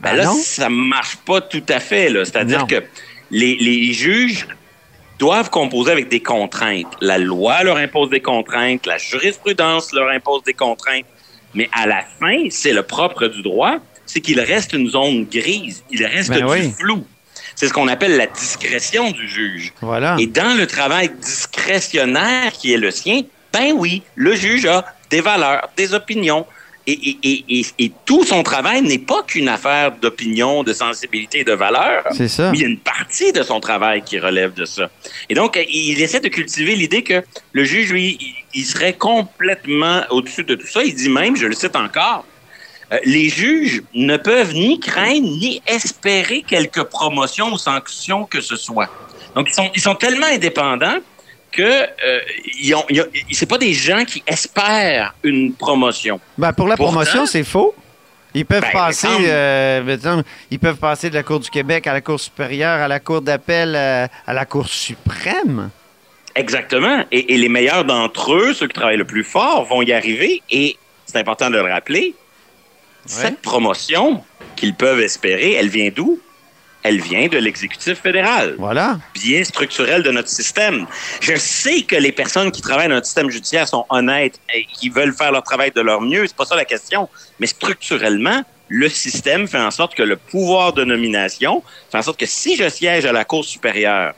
Ben, 0.00 0.12
ben 0.12 0.24
là, 0.24 0.32
ça 0.32 0.68
ne 0.68 0.74
marche 0.74 1.16
pas 1.16 1.40
tout 1.40 1.64
à 1.68 1.80
fait. 1.80 2.08
C'est-à-dire 2.08 2.66
que 2.66 2.82
les, 3.30 3.56
les 3.56 3.92
juges 3.92 4.46
doivent 5.18 5.50
composer 5.50 5.92
avec 5.92 6.08
des 6.08 6.20
contraintes. 6.20 6.96
La 7.00 7.18
loi 7.18 7.62
leur 7.62 7.76
impose 7.76 8.10
des 8.10 8.20
contraintes, 8.20 8.86
la 8.86 8.98
jurisprudence 8.98 9.92
leur 9.92 10.08
impose 10.08 10.42
des 10.44 10.54
contraintes. 10.54 11.06
Mais 11.54 11.68
à 11.72 11.86
la 11.86 12.02
fin, 12.20 12.48
c'est 12.50 12.72
le 12.72 12.82
propre 12.82 13.26
du 13.26 13.42
droit, 13.42 13.76
c'est 14.06 14.20
qu'il 14.20 14.40
reste 14.40 14.72
une 14.72 14.88
zone 14.88 15.24
grise, 15.24 15.84
il 15.90 16.04
reste 16.04 16.30
ben 16.30 16.46
du 16.46 16.70
flou. 16.72 17.06
C'est 17.54 17.68
ce 17.68 17.72
qu'on 17.72 17.88
appelle 17.88 18.16
la 18.16 18.26
discrétion 18.26 19.10
du 19.10 19.28
juge. 19.28 19.72
Voilà. 19.80 20.16
Et 20.18 20.26
dans 20.26 20.56
le 20.56 20.66
travail 20.66 21.10
discrétionnaire 21.20 22.52
qui 22.52 22.72
est 22.72 22.78
le 22.78 22.90
sien, 22.90 23.22
ben 23.52 23.72
oui, 23.76 24.02
le 24.14 24.34
juge 24.34 24.66
a 24.66 24.84
des 25.10 25.20
valeurs, 25.20 25.68
des 25.76 25.94
opinions. 25.94 26.46
Et, 26.86 27.64
et 27.78 27.92
tout 28.04 28.24
son 28.24 28.42
travail 28.42 28.82
n'est 28.82 28.98
pas 28.98 29.22
qu'une 29.22 29.48
affaire 29.48 29.92
d'opinion, 29.92 30.64
de 30.64 30.72
sensibilité 30.72 31.40
et 31.40 31.44
de 31.44 31.52
valeur. 31.52 32.04
C'est 32.10 32.28
ça. 32.28 32.50
Mais 32.50 32.58
il 32.58 32.60
y 32.62 32.64
a 32.64 32.68
une 32.68 32.78
partie 32.78 33.32
de 33.32 33.42
son 33.42 33.60
travail 33.60 34.02
qui 34.02 34.18
relève 34.18 34.52
de 34.54 34.64
ça. 34.64 34.90
Et 35.28 35.34
donc, 35.34 35.56
il 35.68 36.02
essaie 36.02 36.20
de 36.20 36.28
cultiver 36.28 36.74
l'idée 36.74 37.02
que 37.02 37.22
le 37.52 37.64
juge, 37.64 37.92
lui, 37.92 38.18
il 38.52 38.64
serait 38.64 38.94
complètement 38.94 40.02
au-dessus 40.10 40.44
de 40.44 40.56
tout 40.56 40.66
ça. 40.66 40.82
Il 40.82 40.94
dit 40.94 41.08
même, 41.08 41.36
je 41.36 41.46
le 41.46 41.54
cite 41.54 41.76
encore, 41.76 42.24
euh, 42.92 42.98
les 43.04 43.28
juges 43.28 43.82
ne 43.94 44.16
peuvent 44.16 44.52
ni 44.52 44.80
craindre 44.80 45.22
ni 45.22 45.62
espérer 45.66 46.42
quelque 46.42 46.80
promotion 46.80 47.52
ou 47.52 47.58
sanction 47.58 48.24
que 48.24 48.40
ce 48.40 48.56
soit. 48.56 48.90
Donc, 49.34 49.48
ils 49.48 49.54
sont, 49.54 49.70
ils 49.74 49.80
sont 49.80 49.94
tellement 49.94 50.26
indépendants 50.26 50.98
que 51.52 51.62
euh, 51.62 52.20
ils 52.58 52.74
ont, 52.74 52.84
c'est 53.30 53.48
pas 53.48 53.58
des 53.58 53.74
gens 53.74 54.04
qui 54.04 54.22
espèrent 54.26 55.14
une 55.22 55.52
promotion. 55.54 56.18
Ben, 56.38 56.52
pour 56.52 56.66
la 56.66 56.76
promotion, 56.76 57.26
c'est 57.26 57.44
faux. 57.44 57.74
Ils 58.34 58.46
peuvent 58.46 58.62
ben, 58.62 58.72
passer, 58.72 59.06
euh, 59.26 59.96
ils 60.50 60.58
peuvent 60.58 60.78
passer 60.78 61.10
de 61.10 61.14
la 61.14 61.22
Cour 61.22 61.40
du 61.40 61.50
Québec 61.50 61.86
à 61.86 61.92
la 61.92 62.00
Cour 62.00 62.18
supérieure, 62.18 62.80
à 62.80 62.88
la 62.88 62.98
Cour 62.98 63.20
d'appel, 63.20 63.74
euh, 63.76 64.06
à 64.26 64.32
la 64.32 64.46
Cour 64.46 64.68
suprême. 64.68 65.70
Exactement. 66.34 67.04
Et, 67.12 67.34
et 67.34 67.36
les 67.36 67.50
meilleurs 67.50 67.84
d'entre 67.84 68.32
eux, 68.34 68.54
ceux 68.54 68.66
qui 68.68 68.74
travaillent 68.74 68.96
le 68.96 69.04
plus 69.04 69.24
fort, 69.24 69.66
vont 69.66 69.82
y 69.82 69.92
arriver. 69.92 70.42
Et 70.50 70.78
c'est 71.04 71.18
important 71.18 71.50
de 71.50 71.56
le 71.56 71.70
rappeler. 71.70 72.14
Cette 73.04 73.40
promotion 73.42 74.24
qu'ils 74.56 74.74
peuvent 74.74 75.00
espérer, 75.00 75.52
elle 75.52 75.68
vient 75.68 75.90
d'où? 75.94 76.18
Elle 76.84 77.00
vient 77.00 77.28
de 77.28 77.38
l'exécutif 77.38 78.00
fédéral. 78.00 78.56
Voilà. 78.58 78.98
Bien 79.14 79.44
structurel 79.44 80.02
de 80.02 80.10
notre 80.10 80.28
système. 80.28 80.86
Je 81.20 81.36
sais 81.36 81.82
que 81.82 81.94
les 81.96 82.10
personnes 82.12 82.50
qui 82.50 82.60
travaillent 82.60 82.88
dans 82.88 82.94
notre 82.94 83.06
système 83.06 83.30
judiciaire 83.30 83.68
sont 83.68 83.86
honnêtes 83.88 84.40
et 84.52 84.64
qui 84.64 84.88
veulent 84.88 85.14
faire 85.14 85.30
leur 85.30 85.44
travail 85.44 85.70
de 85.70 85.80
leur 85.80 86.00
mieux. 86.00 86.26
C'est 86.26 86.36
pas 86.36 86.44
ça 86.44 86.56
la 86.56 86.64
question. 86.64 87.08
Mais 87.38 87.46
structurellement, 87.46 88.42
le 88.68 88.88
système 88.88 89.46
fait 89.46 89.58
en 89.60 89.70
sorte 89.70 89.94
que 89.94 90.02
le 90.02 90.16
pouvoir 90.16 90.72
de 90.72 90.82
nomination 90.84 91.62
fait 91.90 91.98
en 91.98 92.02
sorte 92.02 92.18
que 92.18 92.26
si 92.26 92.56
je 92.56 92.68
siège 92.68 93.04
à 93.04 93.12
la 93.12 93.24
Cour 93.24 93.44
supérieure 93.44 94.14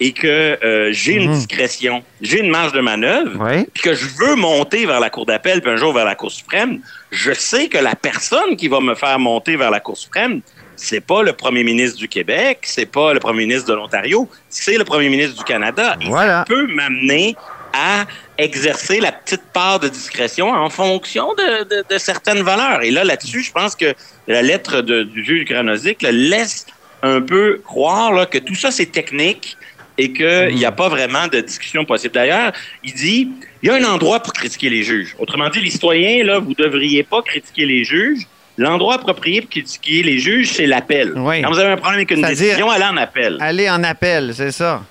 et 0.00 0.12
que 0.12 0.58
euh, 0.64 0.90
j'ai 0.92 1.14
une 1.14 1.28
Mhm. 1.30 1.34
discrétion, 1.36 2.02
j'ai 2.20 2.38
une 2.40 2.50
marge 2.50 2.72
de 2.72 2.80
manœuvre, 2.80 3.36
Oui. 3.40 3.66
puis 3.74 3.82
que 3.82 3.94
je 3.94 4.06
veux 4.18 4.34
monter 4.36 4.86
vers 4.86 5.00
la 5.00 5.10
Cour 5.10 5.26
d'appel, 5.26 5.60
puis 5.60 5.70
un 5.70 5.76
jour 5.76 5.92
vers 5.92 6.04
la 6.04 6.14
Cour 6.14 6.30
suprême, 6.30 6.80
je 7.10 7.32
sais 7.32 7.68
que 7.68 7.78
la 7.78 7.96
personne 7.96 8.56
qui 8.56 8.68
va 8.68 8.80
me 8.80 8.94
faire 8.94 9.18
monter 9.18 9.56
vers 9.56 9.70
la 9.72 9.80
Cour 9.80 9.96
suprême, 9.96 10.40
c'est 10.78 11.00
pas 11.00 11.22
le 11.22 11.32
premier 11.32 11.64
ministre 11.64 11.98
du 11.98 12.08
Québec, 12.08 12.60
c'est 12.62 12.86
pas 12.86 13.12
le 13.12 13.20
premier 13.20 13.46
ministre 13.46 13.68
de 13.68 13.74
l'Ontario, 13.74 14.28
c'est 14.48 14.78
le 14.78 14.84
premier 14.84 15.08
ministre 15.08 15.36
du 15.36 15.44
Canada. 15.44 15.96
Et 16.00 16.06
Voilà. 16.06 16.38
ça 16.40 16.44
peut 16.46 16.66
m'amener 16.68 17.36
à 17.72 18.06
exercer 18.38 19.00
la 19.00 19.12
petite 19.12 19.42
part 19.52 19.78
de 19.80 19.88
discrétion 19.88 20.50
en 20.50 20.70
fonction 20.70 21.34
de, 21.34 21.64
de- 21.64 21.84
de 21.90 21.98
certaines 21.98 22.42
valeurs. 22.42 22.82
Et 22.82 22.90
là, 22.90 23.04
là-dessus, 23.04 23.42
je 23.42 23.52
pense 23.52 23.74
que 23.76 23.92
la 24.26 24.40
lettre 24.42 24.80
de- 24.80 25.02
du 25.02 25.22
juge 25.24 25.44
Granozic 25.44 26.00
là, 26.02 26.10
laisse 26.12 26.66
un 27.02 27.20
peu 27.20 27.60
croire 27.64 28.12
là, 28.12 28.26
que 28.26 28.38
tout 28.38 28.54
ça, 28.54 28.70
c'est 28.70 28.86
technique 28.86 29.56
et 29.98 30.12
qu'il 30.12 30.54
n'y 30.54 30.64
a 30.64 30.72
pas 30.72 30.88
vraiment 30.88 31.26
de 31.26 31.40
discussion 31.40 31.84
possible. 31.84 32.14
D'ailleurs, 32.14 32.52
il 32.84 32.94
dit, 32.94 33.28
il 33.62 33.68
y 33.68 33.70
a 33.70 33.74
un 33.74 33.84
endroit 33.84 34.20
pour 34.20 34.32
critiquer 34.32 34.70
les 34.70 34.82
juges. 34.84 35.14
Autrement 35.18 35.48
dit, 35.50 35.60
les 35.60 35.70
citoyens, 35.70 36.24
là, 36.24 36.38
vous 36.38 36.54
devriez 36.54 37.02
pas 37.02 37.20
critiquer 37.22 37.66
les 37.66 37.82
juges. 37.84 38.22
L'endroit 38.58 38.96
approprié 38.96 39.40
pour 39.40 39.50
critiquer 39.50 40.02
les 40.02 40.18
juges, 40.18 40.50
c'est 40.52 40.66
l'appel. 40.66 41.12
Oui. 41.16 41.40
Quand 41.42 41.50
vous 41.50 41.58
avez 41.58 41.70
un 41.72 41.76
problème 41.76 41.98
avec 42.00 42.10
une 42.10 42.22
décision, 42.22 42.70
allez 42.70 42.84
en 42.84 42.96
appel. 42.96 43.36
Aller 43.40 43.70
en 43.70 43.82
appel, 43.84 44.32
c'est 44.34 44.50
ça. 44.52 44.82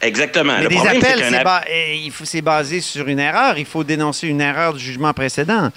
Exactement. 0.00 0.54
Mais 0.58 0.64
Le 0.64 0.68
des 0.68 0.74
problème, 0.76 0.96
appels, 1.02 1.24
c'est 2.24 2.42
ba- 2.42 2.52
basé 2.52 2.80
sur 2.80 3.08
une 3.08 3.18
erreur. 3.18 3.58
Il 3.58 3.64
faut 3.64 3.82
dénoncer 3.82 4.28
une 4.28 4.40
erreur 4.40 4.74
du 4.74 4.78
jugement 4.84 5.12
précédent. 5.12 5.70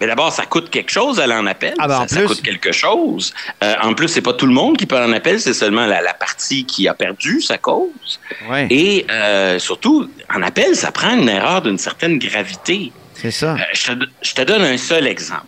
Mais 0.00 0.06
d'abord, 0.08 0.32
ça 0.32 0.46
coûte 0.46 0.70
quelque 0.70 0.90
chose 0.90 1.20
aller 1.20 1.34
en 1.34 1.46
appel. 1.46 1.74
Ah 1.78 1.86
ben, 1.86 1.98
en 1.98 2.02
ça, 2.02 2.08
ça 2.08 2.16
plus. 2.20 2.26
coûte 2.28 2.42
quelque 2.42 2.72
chose. 2.72 3.32
Euh, 3.62 3.74
en 3.82 3.94
plus, 3.94 4.08
c'est 4.08 4.22
pas 4.22 4.32
tout 4.32 4.46
le 4.46 4.52
monde 4.54 4.76
qui 4.76 4.86
peut 4.86 4.96
aller 4.96 5.12
en 5.12 5.16
appel, 5.16 5.38
c'est 5.40 5.52
seulement 5.54 5.86
la, 5.86 6.00
la 6.00 6.14
partie 6.14 6.64
qui 6.64 6.88
a 6.88 6.94
perdu 6.94 7.40
sa 7.40 7.58
cause. 7.58 8.18
Oui, 8.50 8.66
Et 8.70 9.06
euh, 9.10 9.58
surtout, 9.60 10.10
en 10.34 10.42
appel, 10.42 10.74
ça 10.74 10.90
prend 10.90 11.10
une 11.16 11.28
erreur 11.28 11.62
d'une 11.62 11.78
certaine 11.78 12.18
gravité. 12.18 12.90
c'est 13.14 13.30
ça. 13.30 13.54
Euh, 13.54 13.58
je, 13.74 13.92
te, 13.92 14.04
je 14.22 14.32
te 14.34 14.42
donne 14.42 14.62
un 14.62 14.76
seul 14.76 15.06
exemple. 15.06 15.44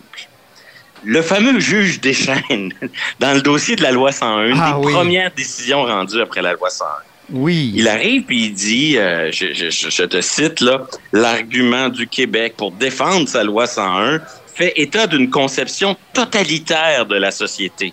Le 1.04 1.22
fameux 1.22 1.58
juge 1.60 2.00
Deschênes, 2.00 2.72
dans 3.20 3.34
le 3.34 3.42
dossier 3.42 3.76
de 3.76 3.82
la 3.82 3.92
loi 3.92 4.10
101, 4.12 4.46
une 4.46 4.58
Ah 4.60 4.76
des 4.80 4.86
oui. 4.86 4.92
premières 4.92 5.30
décisions 5.34 5.82
rendues 5.84 6.20
après 6.20 6.42
la 6.42 6.52
loi 6.54 6.70
101. 6.70 6.86
Oui. 7.30 7.72
Il 7.74 7.88
arrive 7.88 8.22
puis 8.22 8.46
il 8.46 8.52
dit, 8.54 8.98
euh, 8.98 9.30
je, 9.32 9.52
je- 9.54 9.70
je- 9.70 9.88
je 9.90 10.02
te 10.04 10.20
cite 10.20 10.60
là, 10.60 10.86
l'argument 11.12 11.88
du 11.88 12.06
Québec 12.06 12.54
pour 12.56 12.70
défendre 12.72 13.28
sa 13.28 13.42
loi 13.44 13.66
101 13.66 14.20
fait 14.54 14.72
état 14.76 15.06
d'une 15.06 15.30
conception 15.30 15.96
totalitaire 16.12 17.06
de 17.06 17.16
la 17.16 17.30
société. 17.30 17.92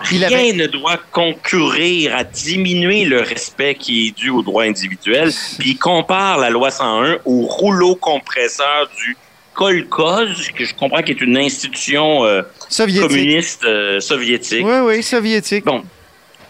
Rien 0.00 0.22
avait- 0.28 0.52
ne 0.52 0.66
doit 0.66 0.98
concourir 1.10 2.14
à 2.14 2.22
diminuer 2.24 3.04
le 3.04 3.20
respect 3.20 3.74
qui 3.74 4.08
est 4.08 4.10
dû 4.16 4.30
aux 4.30 4.42
droits 4.42 4.62
individuels. 4.64 5.32
Puis 5.58 5.70
il 5.70 5.78
compare 5.78 6.38
la 6.38 6.50
loi 6.50 6.70
101 6.70 7.16
au 7.24 7.40
rouleau 7.46 7.96
compresseur 7.96 8.88
du 8.96 9.16
kolkhoz, 9.58 10.52
que 10.56 10.64
je 10.64 10.72
comprends 10.72 11.02
qui 11.02 11.10
est 11.10 11.20
une 11.20 11.36
institution 11.36 12.24
euh, 12.24 12.42
Soviétique. 12.68 13.08
communiste 13.08 13.64
euh, 13.64 13.98
soviétique. 13.98 14.64
Oui, 14.64 14.78
oui, 14.84 15.02
soviétique. 15.02 15.64
Bon, 15.64 15.82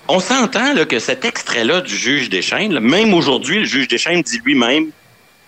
on 0.08 0.20
s'entend 0.20 0.74
là, 0.74 0.84
que 0.84 0.98
cet 0.98 1.24
extrait-là 1.24 1.80
du 1.80 1.96
juge 1.96 2.28
Deschênes, 2.28 2.74
là, 2.74 2.80
même 2.80 3.14
aujourd'hui, 3.14 3.60
le 3.60 3.64
juge 3.64 3.88
Deschênes 3.88 4.20
dit 4.20 4.38
lui-même 4.44 4.90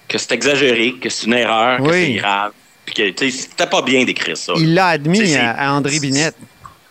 que 0.09 0.17
c'est 0.17 0.33
exagéré, 0.33 0.95
que 1.03 1.11
c'est 1.11 1.27
une 1.27 1.35
erreur, 1.35 1.83
que 1.83 1.93
c'est 1.93 2.13
grave, 2.15 2.53
puis 2.87 2.95
que 3.15 3.31
c'était 3.31 3.67
pas 3.67 3.83
bien 3.83 4.05
d'écrire 4.05 4.39
ça. 4.39 4.55
Il 4.57 4.73
l'a 4.73 4.87
admis 4.87 5.35
à, 5.37 5.51
à 5.51 5.73
André 5.73 6.01
Binette. 6.01 6.37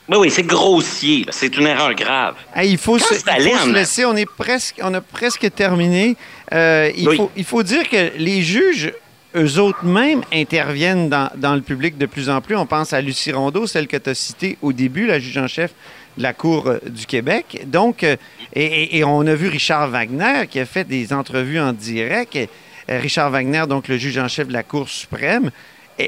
Oui, 0.08 0.18
oui, 0.22 0.32
c'est 0.32 0.44
grossier, 0.44 1.26
c'est 1.32 1.56
une 1.58 1.66
erreur 1.68 1.94
grave. 1.96 2.36
Hey, 2.56 2.72
il 2.72 2.78
faut, 2.78 3.00
se, 3.00 3.14
il 3.16 3.58
faut 3.58 3.72
laisser. 3.72 4.06
On, 4.06 4.16
est 4.16 4.26
presque, 4.30 4.76
on 4.84 4.94
a 4.94 5.02
presque 5.02 5.48
terminé. 5.56 6.16
Euh, 6.54 6.92
il, 6.96 7.08
Oui. 7.10 7.18
faut, 7.18 7.32
il 7.36 7.44
faut 7.44 7.64
dire 7.64 7.88
que 7.90 8.12
les 8.18 8.42
juges, 8.42 8.92
eux 9.36 9.60
autres 9.60 9.86
mêmes, 9.86 10.22
interviennent 10.34 11.10
dans, 11.10 11.30
dans 11.36 11.56
le 11.56 11.62
public 11.62 11.98
de 11.98 12.06
plus 12.06 12.30
en 12.30 12.42
plus. 12.42 12.56
On 12.56 12.66
pense 12.66 12.94
à 12.94 13.02
Lucie 13.02 13.32
Rondeau, 13.32 13.68
celle 13.68 13.88
que 13.88 13.98
tu 13.98 14.10
as 14.10 14.16
citée 14.16 14.58
au 14.62 14.74
début, 14.74 15.06
la 15.06 15.20
juge 15.20 15.38
en 15.38 15.48
chef 15.48 15.72
de 16.18 16.24
la 16.24 16.34
Cour 16.34 16.68
euh, 16.68 16.80
du 16.86 17.06
Québec. 17.06 17.64
Donc, 17.66 18.04
euh, 18.04 18.16
et, 18.54 19.04
on 19.04 19.26
a 19.26 19.36
vu 19.36 19.48
Richard 19.48 19.90
Wagner 19.90 20.48
qui 20.50 20.60
a 20.60 20.66
fait 20.66 20.84
des 20.84 21.14
entrevues 21.14 21.60
en 21.60 21.74
direct. 21.74 22.36
Euh, 22.36 23.00
Richard 23.00 23.30
Wagner, 23.30 23.64
donc 23.68 23.88
le 23.88 23.98
juge 23.98 24.18
en 24.18 24.28
chef 24.28 24.48
de 24.48 24.54
la 24.54 24.64
Cour 24.64 24.90
suprême. 24.90 25.52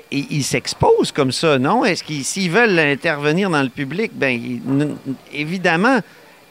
Il 0.10 0.44
s'expose 0.46 1.12
comme 1.12 1.34
ça, 1.34 1.60
non? 1.60 1.84
Est-ce 1.84 2.02
qu'ils 2.02 2.24
s'ils 2.24 2.50
veulent 2.50 2.80
intervenir 2.80 3.50
dans 3.50 3.62
le 3.62 3.68
public, 3.68 4.12
ben 4.16 4.96
évidemment, 5.34 6.00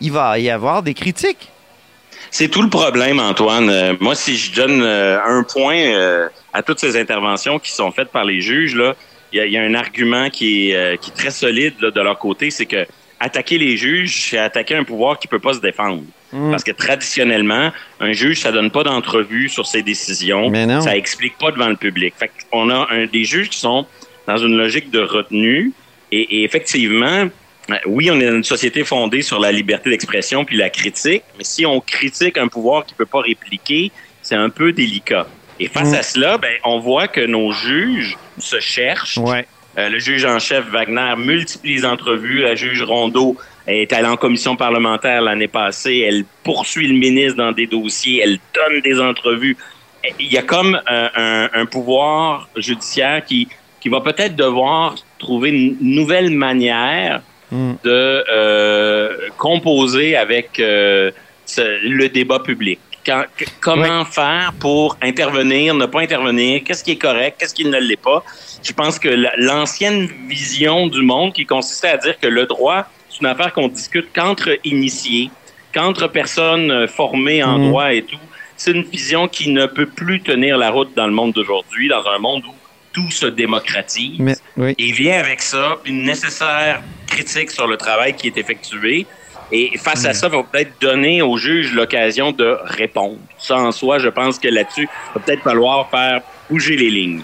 il 0.02 0.12
va 0.12 0.38
y 0.38 0.50
avoir 0.50 0.82
des 0.82 0.92
critiques. 0.92 1.50
C'est 2.30 2.49
tout 2.49 2.62
le 2.62 2.68
problème, 2.68 3.18
Antoine. 3.18 3.68
Euh, 3.70 3.94
moi, 4.00 4.14
si 4.14 4.37
je 4.37 4.52
donne 4.54 4.82
euh, 4.82 5.18
un 5.25 5.42
point 5.42 5.76
euh, 5.76 6.28
à 6.52 6.62
toutes 6.62 6.78
ces 6.78 6.96
interventions 6.99 7.58
qui 7.58 7.72
sont 7.72 7.90
faites 7.90 8.10
par 8.10 8.25
les 8.25 8.40
juges, 8.40 8.75
là, 8.76 8.94
il 9.32 9.38
y, 9.38 9.40
a- 9.40 9.46
il 9.46 9.52
y 9.52 9.56
a 9.58 9.62
un 9.62 9.75
argument 9.75 10.30
qui 10.30 10.70
est, 10.70 11.00
qui 11.00 11.10
est 11.10 11.14
très 11.14 11.30
solide 11.30 11.75
là, 11.80 11.90
de 11.90 12.00
leur 12.00 12.18
côté, 12.18 12.50
c'est 12.50 12.66
que 12.66 12.87
attaquer 13.18 13.58
les 13.58 13.76
juges, 13.76 14.28
c'est 14.30 14.38
attaquer 14.38 14.76
un 14.76 14.84
pouvoir 14.84 15.18
qui 15.18 15.28
peut 15.28 15.38
pas 15.38 15.54
se 15.54 15.60
défendre. 15.60 16.02
Mm. 16.32 16.50
Parce 16.52 16.64
que 16.64 16.70
traditionnellement, 16.72 17.70
un 18.00 18.12
juge, 18.12 18.40
ça 18.40 18.52
donne 18.52 18.70
pas 18.70 18.82
d'entrevue 18.84 19.49
sur 19.49 19.66
ses 19.66 19.82
décisions. 19.82 20.49
Mais 20.50 20.66
non. 20.66 20.80
Ça 20.80 20.96
explique 20.96 21.37
pas 21.38 21.50
devant 21.50 21.68
le 21.68 21.76
public. 21.76 22.14
Fait 22.16 22.30
qu'on 22.50 22.70
a 22.70 22.87
un, 22.90 23.06
des 23.06 23.25
juges 23.25 23.49
qui 23.50 23.58
sont 23.58 23.87
dans 24.26 24.37
une 24.38 24.56
logique 24.56 24.90
de 24.90 25.00
retenue. 25.00 25.72
Et, 26.12 26.38
et 26.38 26.44
effectivement, 26.44 27.28
oui, 27.86 28.10
on 28.10 28.20
est 28.20 28.26
dans 28.26 28.36
une 28.36 28.44
société 28.44 28.84
fondée 28.84 29.22
sur 29.22 29.38
la 29.38 29.52
liberté 29.52 29.90
d'expression 29.90 30.44
puis 30.44 30.56
la 30.56 30.70
critique. 30.70 31.22
Mais 31.38 31.44
si 31.44 31.64
on 31.66 31.80
critique 31.80 32.38
un 32.38 32.48
pouvoir 32.48 32.84
qui 32.86 32.94
peut 32.94 33.06
pas 33.06 33.20
répliquer, 33.20 33.90
c'est 34.22 34.34
un 34.34 34.50
peu 34.50 34.72
délicat. 34.72 35.26
Et 35.58 35.68
face 35.68 35.90
Mm. 35.90 35.94
à 35.94 36.02
cela, 36.02 36.38
ben, 36.38 36.52
on 36.64 36.78
voit 36.78 37.08
que 37.08 37.20
nos 37.20 37.52
juges 37.52 38.16
se 38.38 38.60
cherchent. 38.60 39.18
Ouais. 39.18 39.46
Euh, 39.78 39.88
le 39.88 39.98
juge 39.98 40.24
en 40.24 40.38
chef 40.38 40.64
Wagner 40.70 41.14
multiplie 41.16 41.74
les 41.76 41.84
entrevues. 41.84 42.40
La 42.40 42.54
juge 42.54 42.82
Rondeau 42.82 43.36
est 43.66 43.92
allée 43.92 44.08
en 44.08 44.16
commission 44.16 44.56
parlementaire 44.56 45.20
l'année 45.22 45.48
passée. 45.48 46.04
Elle 46.08 46.24
poursuit 46.42 46.88
le 46.88 46.94
ministre 46.94 47.36
dans 47.36 47.52
des 47.52 47.66
dossiers. 47.66 48.20
Elle 48.24 48.38
donne 48.54 48.80
des 48.82 48.98
entrevues. 48.98 49.56
Il 50.18 50.32
y 50.32 50.38
a 50.38 50.42
comme 50.42 50.80
un, 50.86 51.10
un- 51.14 51.50
un 51.52 51.66
pouvoir 51.66 52.48
judiciaire 52.56 53.22
qui, 53.24 53.48
qui 53.80 53.88
va 53.90 54.00
peut-être 54.00 54.34
devoir 54.34 54.96
trouver 55.18 55.50
une 55.50 55.76
nouvelle 55.80 56.30
manière 56.30 57.20
Mm. 57.52 57.73
de 57.85 58.25
euh, 58.30 59.16
composer 59.38 60.16
avec 60.16 60.61
euh, 60.61 61.11
ce- 61.47 61.78
le 61.88 62.09
débat 62.09 62.38
public. 62.40 62.78
Quand- 63.04 63.25
comment 63.61 64.04
faire 64.04 64.52
pour 64.61 64.97
intervenir, 65.02 65.75
ne 65.75 65.87
pas 65.87 66.00
intervenir, 66.02 66.62
qu'est-ce 66.64 66.85
qui 66.85 66.92
est 66.92 66.97
correct, 67.09 67.37
qu'est-ce 67.38 67.54
qui 67.54 67.64
ne 67.64 67.78
l'est 67.78 67.97
pas? 68.11 68.23
Je 68.62 68.73
pense 68.73 68.99
que 68.99 69.09
la- 69.09 69.33
l'ancienne 69.37 70.07
vision 70.28 70.87
du 70.87 71.02
monde 71.02 71.33
qui 71.33 71.45
consistait 71.47 71.88
à 71.88 71.97
dire 71.97 72.19
que 72.21 72.26
le 72.28 72.45
droit, 72.47 72.87
c'est 73.09 73.21
une 73.21 73.26
affaire 73.26 73.52
qu'on 73.52 73.69
discute 73.69 74.09
qu'entre 74.14 74.50
initiés, 74.64 75.30
qu'entre 75.75 76.09
personnes 76.09 76.71
euh, 76.71 76.87
formées 76.87 77.42
en 77.42 77.59
Mhm. 77.59 77.69
droit 77.69 77.92
et 77.95 78.02
tout, 78.02 78.19
c'est 78.57 78.73
une 78.73 78.83
vision 78.85 79.26
qui 79.28 79.50
ne 79.50 79.64
peut 79.66 79.87
plus 79.87 80.21
tenir 80.21 80.59
la 80.59 80.71
route 80.71 80.92
dans 80.95 81.07
le 81.07 81.12
monde 81.12 81.33
d'aujourd'hui, 81.33 81.88
dans 81.88 82.07
un 82.07 82.19
monde 82.19 82.42
où 82.47 82.54
tout 82.92 83.11
se 83.11 83.26
démocratise. 83.26 84.19
Mais, 84.19 84.35
oui. 84.59 84.75
Et 84.78 84.92
vient 84.92 85.19
avec 85.19 85.40
ça 85.40 85.78
une 85.87 86.02
nécessaire 86.02 86.83
critique 87.10 87.50
sur 87.50 87.66
le 87.66 87.76
travail 87.76 88.14
qui 88.14 88.28
est 88.28 88.38
effectué. 88.38 89.06
Et 89.52 89.76
face 89.78 90.04
à 90.04 90.14
ça, 90.14 90.28
il 90.28 90.32
va 90.36 90.42
peut-être 90.44 90.72
donner 90.80 91.22
au 91.22 91.36
juge 91.36 91.72
l'occasion 91.74 92.30
de 92.30 92.56
répondre. 92.64 93.18
Ça, 93.38 93.56
en 93.56 93.72
soi, 93.72 93.98
je 93.98 94.08
pense 94.08 94.38
que 94.38 94.48
là-dessus, 94.48 94.88
il 94.88 95.14
va 95.18 95.20
peut-être 95.20 95.42
falloir 95.42 95.90
faire 95.90 96.22
bouger 96.48 96.76
les 96.76 96.90
lignes. 96.90 97.22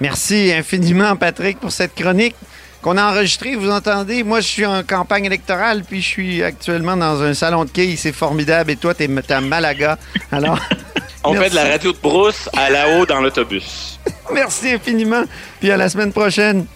Merci 0.00 0.52
infiniment, 0.52 1.16
Patrick, 1.16 1.58
pour 1.58 1.72
cette 1.72 1.94
chronique 1.94 2.34
qu'on 2.82 2.98
a 2.98 3.10
enregistrée. 3.10 3.56
Vous 3.56 3.70
entendez? 3.70 4.22
Moi, 4.22 4.40
je 4.40 4.48
suis 4.48 4.66
en 4.66 4.82
campagne 4.82 5.24
électorale, 5.24 5.82
puis 5.88 6.02
je 6.02 6.08
suis 6.08 6.42
actuellement 6.42 6.96
dans 6.96 7.22
un 7.22 7.32
salon 7.32 7.64
de 7.64 7.70
quilles. 7.70 7.96
C'est 7.96 8.12
formidable. 8.12 8.72
Et 8.72 8.76
toi, 8.76 8.92
t'es 8.94 9.04
es 9.06 9.32
à 9.32 9.40
Malaga. 9.40 9.98
Alors, 10.30 10.58
On 11.24 11.32
Merci. 11.32 11.44
fait 11.44 11.50
de 11.50 11.54
la 11.54 11.70
radio 11.70 11.92
de 11.92 11.98
brousse 11.98 12.48
à 12.56 12.68
la 12.70 12.88
haut 12.98 13.06
dans 13.06 13.20
l'autobus. 13.20 14.00
merci 14.32 14.70
infiniment. 14.70 15.22
Puis 15.60 15.70
à 15.70 15.76
la 15.76 15.88
semaine 15.88 16.12
prochaine. 16.12 16.66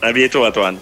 À 0.00 0.12
bientôt, 0.12 0.46
Antoine. 0.46 0.78